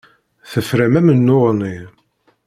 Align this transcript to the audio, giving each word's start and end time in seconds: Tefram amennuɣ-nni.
Tefram 0.51 0.93
amennuɣ-nni. 0.99 1.77